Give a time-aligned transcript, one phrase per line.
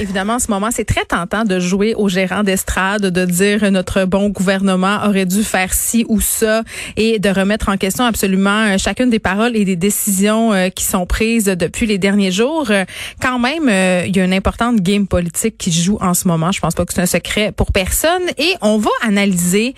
[0.00, 4.04] Évidemment, en ce moment, c'est très tentant de jouer au gérant d'estrade, de dire notre
[4.04, 6.62] bon gouvernement aurait dû faire ci ou ça
[6.96, 10.84] et de remettre en question absolument euh, chacune des paroles et des décisions euh, qui
[10.84, 12.70] sont prises depuis les derniers jours.
[12.70, 12.84] Euh,
[13.20, 13.68] quand même,
[14.06, 16.52] il y a une importante game politique qui joue en ce moment.
[16.52, 19.74] Je pense pas que c'est un secret pour personne et on va analyser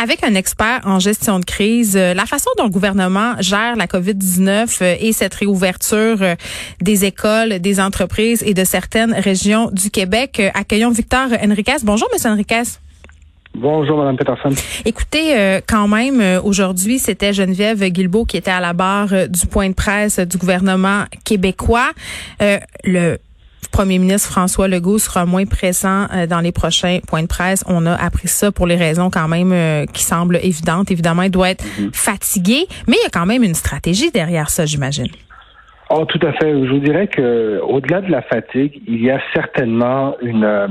[0.00, 4.98] avec un expert en gestion de crise la façon dont le gouvernement gère la COVID-19
[5.00, 6.18] et cette réouverture
[6.80, 10.40] des écoles, des entreprises et de certaines régions du Québec.
[10.40, 11.76] Euh, accueillons Victor Enriquez.
[11.82, 12.62] Bonjour, Monsieur Enriquez.
[13.54, 14.50] Bonjour, Mme Peterson.
[14.84, 19.46] Écoutez, euh, quand même, euh, aujourd'hui, c'était Geneviève Guilbeault qui était à la barre du
[19.46, 21.90] point de presse du gouvernement québécois.
[22.84, 23.16] le
[23.70, 27.64] premier ministre François Legault sera moins présent dans les prochains points de presse.
[27.66, 30.92] On a appris ça pour les raisons quand même qui semblent évidentes.
[30.92, 31.92] Évidemment, il doit être mm-hmm.
[31.92, 35.08] fatigué, mais il y a quand même une stratégie derrière ça, j'imagine.
[35.96, 36.50] Oh, tout à fait.
[36.50, 40.66] Je vous dirais que au-delà de la fatigue, il y a certainement une euh,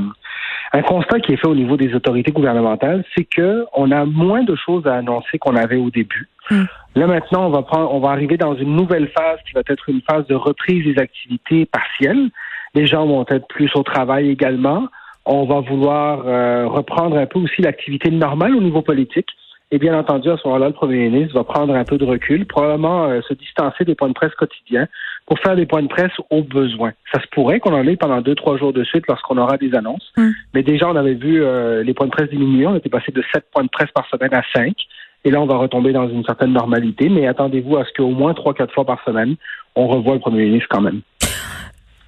[0.73, 4.43] un constat qui est fait au niveau des autorités gouvernementales, c'est que on a moins
[4.43, 6.27] de choses à annoncer qu'on avait au début.
[6.49, 6.63] Hmm.
[6.95, 9.87] Là maintenant, on va prendre, on va arriver dans une nouvelle phase qui va être
[9.87, 12.29] une phase de reprise des activités partielles.
[12.73, 14.87] Les gens vont être plus au travail également.
[15.25, 19.29] On va vouloir euh, reprendre un peu aussi l'activité normale au niveau politique.
[19.71, 22.45] Et bien entendu, à ce moment-là, le premier ministre va prendre un peu de recul,
[22.45, 24.87] probablement euh, se distancer des points de presse quotidiens
[25.25, 26.91] pour faire des points de presse au besoin.
[27.13, 29.73] Ça se pourrait qu'on en ait pendant deux, trois jours de suite lorsqu'on aura des
[29.73, 30.11] annonces.
[30.17, 30.29] Mm.
[30.53, 32.67] Mais déjà, on avait vu euh, les points de presse diminuer.
[32.67, 34.75] On était passé de sept points de presse par semaine à cinq.
[35.25, 37.07] Et là, on va retomber dans une certaine normalité.
[37.09, 39.35] Mais attendez-vous à ce qu'au moins trois, quatre fois par semaine,
[39.75, 41.01] on revoie le premier ministre quand même.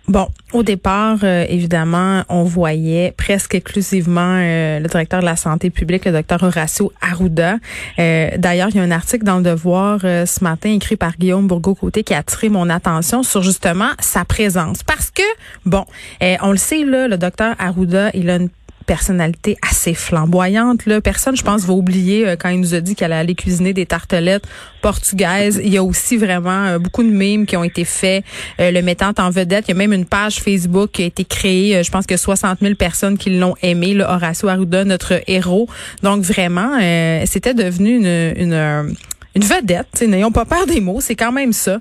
[0.08, 5.72] Bon, au départ, euh, évidemment, on voyait presque exclusivement euh, le directeur de la santé
[5.72, 7.58] publique, le docteur Horacio Arruda.
[7.98, 11.48] Euh, d'ailleurs, il y a un article dans le Devoir ce matin écrit par Guillaume
[11.48, 14.84] Bourgault-Côté qui a attiré mon attention sur justement sa présence.
[14.84, 15.24] Parce que,
[15.66, 15.86] bon,
[16.22, 18.50] on le sait, là, le docteur Arruda, il a une
[18.85, 20.85] personnalité assez flamboyante.
[20.85, 21.01] Là.
[21.01, 23.85] Personne, je pense, va oublier euh, quand il nous a dit qu'elle allait cuisiner des
[23.85, 24.46] tartelettes
[24.81, 25.59] portugaises.
[25.63, 28.24] Il y a aussi vraiment euh, beaucoup de mimes qui ont été faits,
[28.59, 29.66] euh, le mettant en vedette.
[29.68, 31.84] Il y a même une page Facebook qui a été créée.
[31.84, 33.94] je pense que 60 000 personnes qui l'ont aimé.
[33.94, 35.68] Là, Horacio Arruda, notre héros.
[36.03, 36.79] Donc vraiment,
[37.25, 38.95] c'était devenu une, une
[39.35, 40.01] une vedette.
[40.07, 41.78] N'ayons pas peur des mots, c'est quand même ça.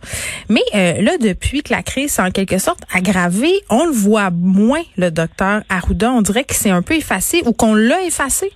[0.49, 4.31] Mais euh, là, depuis que la crise s'est en quelque sorte aggravée, on le voit
[4.31, 6.11] moins, le docteur Arruda.
[6.11, 8.51] On dirait que c'est un peu effacé ou qu'on l'a effacé.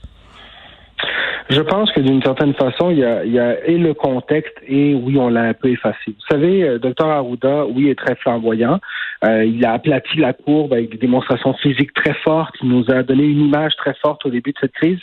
[1.50, 5.30] Je pense que d'une certaine façon, il y, a, et le contexte et oui, on
[5.30, 6.08] l'a un peu effacé.
[6.08, 8.80] Vous savez, euh, docteur Arruda, oui, est très flamboyant.
[9.24, 12.54] Euh, il a aplati la courbe avec des démonstrations physiques très fortes.
[12.62, 14.98] Il nous a donné une image très forte au début de cette crise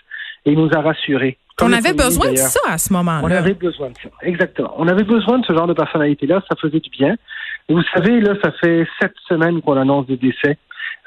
[0.46, 1.38] et il nous a rassurés.
[1.62, 3.22] On avait besoin de ça à ce moment-là.
[3.24, 4.74] On avait besoin de ça, exactement.
[4.78, 7.16] On avait besoin de ce genre de personnalité-là, ça faisait du bien.
[7.70, 10.58] Et vous savez, là, ça fait sept semaines qu'on annonce des décès.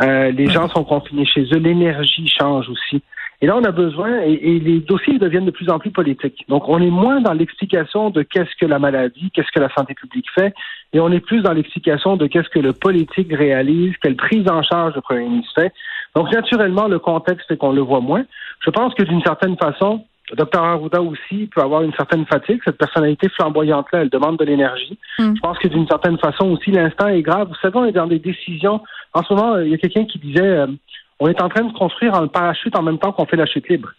[0.03, 3.03] Euh, les gens sont confinés chez eux, l'énergie change aussi.
[3.41, 6.45] Et là, on a besoin, et, les dossiers deviennent de plus en plus politiques.
[6.49, 9.95] Donc, on est moins dans l'explication de qu'est-ce que la maladie, qu'est-ce que la santé
[9.95, 10.53] publique fait,
[10.93, 14.63] et on est plus dans l'explication de qu'est-ce que le politique réalise, quelle prise en
[14.65, 15.73] charge le premier ministre fait.
[16.17, 18.25] Donc, naturellement, le contexte fait qu'on le voit moins.
[18.65, 20.05] Je pense que d'une certaine façon,
[20.37, 22.61] Dr Arruda aussi peut avoir une certaine fatigue.
[22.65, 24.99] Cette personnalité flamboyante-là, elle demande de l'énergie.
[25.19, 25.35] Hmm.
[25.35, 27.49] Je pense que d'une certaine façon aussi, l'instant est grave.
[27.49, 28.81] Vous savez, on est dans des décisions.
[29.15, 30.67] En ce moment, il y a quelqu'un qui disait, euh,
[31.21, 33.69] on est en train de construire un parachute en même temps qu'on fait la chute
[33.69, 33.91] libre.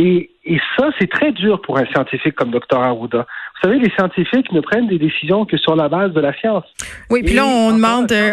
[0.00, 3.26] Et, et ça, c'est très dur pour un scientifique comme Dr Arruda.
[3.60, 6.62] Vous savez, les scientifiques ne prennent des décisions que sur la base de la science.
[7.10, 8.32] Oui, puis là, on demande, euh,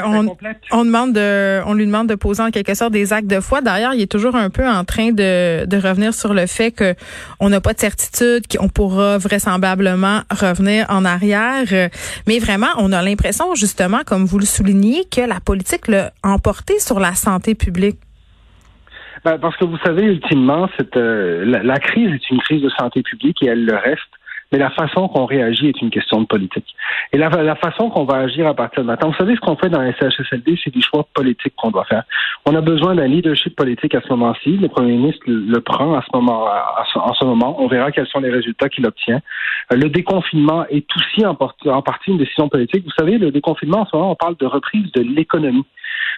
[0.72, 3.62] on, demande de, on lui demande de poser en quelque sorte des actes de foi.
[3.62, 6.94] D'ailleurs, il est toujours un peu en train de, de revenir sur le fait que
[7.40, 11.90] on n'a pas de certitude, qu'on pourra vraisemblablement revenir en arrière.
[12.28, 16.78] Mais vraiment, on a l'impression, justement, comme vous le soulignez, que la politique l'a emporté
[16.78, 17.98] sur la santé publique.
[19.26, 23.02] Ben, parce que vous savez, ultimement, cette, euh, la, crise est une crise de santé
[23.02, 24.02] publique et elle le reste.
[24.52, 26.76] Mais la façon qu'on réagit est une question de politique.
[27.12, 29.56] Et la, la façon qu'on va agir à partir de maintenant, vous savez, ce qu'on
[29.56, 32.04] fait dans la CHSLD, c'est des choix politiques qu'on doit faire.
[32.46, 34.58] On a besoin d'un leadership politique à ce moment-ci.
[34.58, 36.46] Le premier ministre le, prend à ce moment,
[36.94, 37.60] en ce moment.
[37.60, 39.22] On verra quels sont les résultats qu'il obtient.
[39.74, 42.84] Euh, le déconfinement est aussi en, en partie une décision politique.
[42.86, 45.66] Vous savez, le déconfinement, en ce moment, on parle de reprise de l'économie.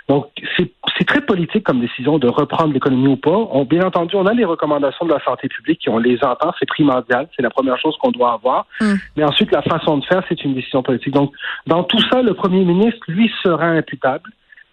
[0.08, 3.38] Donc, c'est très politique comme décision de reprendre l'économie ou pas.
[3.52, 6.54] On, bien entendu, on a les recommandations de la santé publique, qui on les entend,
[6.60, 8.66] c'est primordial, c'est la première chose qu'on doit avoir.
[8.80, 8.94] Mm.
[9.18, 11.14] Mais ensuite, la façon de faire, c'est une décision politique.
[11.14, 11.34] Donc,
[11.66, 14.30] dans tout ça, le premier ministre, lui, sera imputable.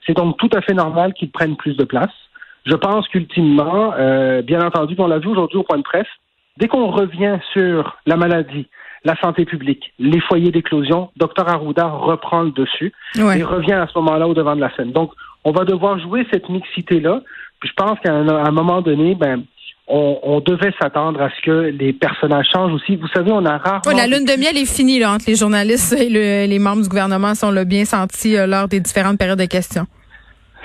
[0.06, 2.12] C'est donc tout à fait normal qu'il prenne plus de place.
[2.64, 6.06] Je pense qu'ultimement, euh, bien entendu, on l'a vu aujourd'hui au point de presse,
[6.58, 8.66] dès qu'on revient sur la maladie,
[9.04, 13.98] la santé publique, les foyers d'éclosion, Dr Arruda reprend le dessus et revient à ce
[13.98, 14.92] moment-là au devant de la scène.
[14.92, 15.12] Donc,
[15.44, 17.20] on va devoir jouer cette mixité-là.
[17.60, 19.44] Puis je pense qu'à un, moment donné, ben,
[19.86, 22.96] on, devait s'attendre à ce que les personnages changent aussi.
[22.96, 23.96] Vous savez, on a rarement...
[23.96, 27.34] la lune de miel est finie là, entre les journalistes et les membres du gouvernement.
[27.34, 29.86] sont le bien senti euh, lors des différentes périodes de questions.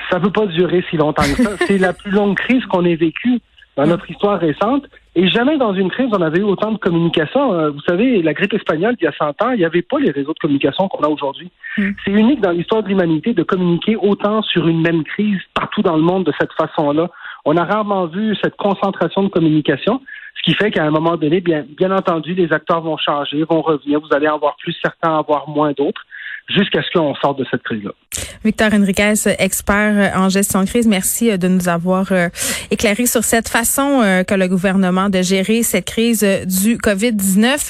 [0.10, 1.52] Ça ne peut pas durer si longtemps que ça.
[1.68, 3.42] C'est la plus longue crise qu'on ait vécue
[3.76, 4.86] dans notre histoire récente.
[5.16, 7.54] Et jamais dans une crise, on avait eu autant de communication.
[7.54, 10.00] Euh, vous savez, la grippe espagnole, il y a 100 ans, il n'y avait pas
[10.00, 11.50] les réseaux de communication qu'on a aujourd'hui.
[11.78, 11.92] Hmm.
[12.06, 15.96] C'est unique dans l'histoire de l'humanité de communiquer autant sur une même crise partout dans
[15.96, 17.10] le monde de cette façon-là.
[17.44, 20.02] On a rarement vu cette concentration de communication,
[20.36, 23.62] ce qui fait qu'à un moment donné, bien, bien entendu, les acteurs vont changer, vont
[23.62, 24.00] revenir.
[24.00, 26.06] Vous allez en voir plus, certains en voir moins d'autres
[26.50, 27.92] jusqu'à ce qu'on sorte de cette crise-là.
[28.44, 32.30] Victor Enriquez, expert en gestion de crise, merci euh, de nous avoir euh,
[32.72, 37.60] éclairé sur cette façon euh, que le gouvernement de gérer cette crise du COVID-19.